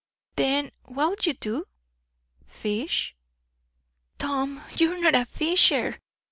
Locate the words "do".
1.35-1.65